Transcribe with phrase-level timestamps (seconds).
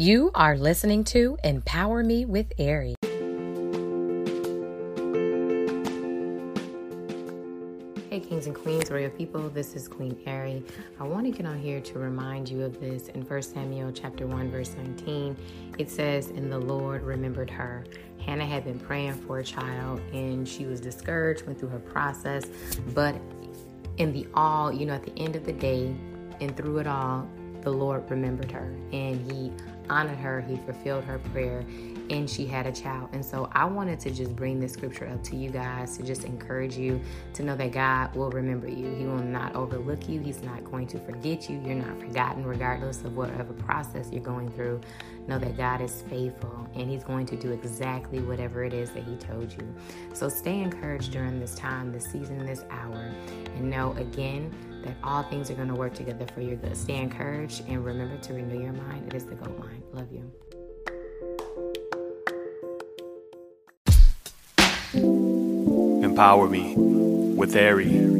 [0.00, 2.94] You are listening to Empower Me with Ari.
[8.08, 10.64] Hey, kings and queens, royal people, this is Queen Ari.
[10.98, 14.26] I want to get on here to remind you of this in 1 Samuel chapter
[14.26, 15.36] 1, verse 19.
[15.76, 17.84] It says, And the Lord remembered her.
[18.24, 22.46] Hannah had been praying for a child and she was discouraged, went through her process,
[22.94, 23.14] but
[23.98, 25.94] in the all, you know, at the end of the day
[26.40, 27.28] and through it all,
[27.62, 29.52] the Lord remembered her and He
[29.90, 31.64] honored her, He fulfilled her prayer,
[32.10, 33.10] and she had a child.
[33.12, 36.24] And so I wanted to just bring this scripture up to you guys to just
[36.24, 37.00] encourage you
[37.34, 38.94] to know that God will remember you.
[38.94, 41.60] He will not overlook you, He's not going to forget you.
[41.64, 44.80] You're not forgotten, regardless of whatever process you're going through.
[45.26, 49.04] Know that God is faithful and He's going to do exactly whatever it is that
[49.04, 49.74] He told you.
[50.12, 53.12] So stay encouraged during this time, this season, this hour,
[53.56, 54.52] and know again
[54.82, 56.76] that all things are going to work together for your good.
[56.76, 59.06] Stay encouraged and remember to renew your mind.
[59.06, 59.82] It is the gold line.
[59.92, 60.30] Love you.
[66.02, 68.19] Empower me with Ari.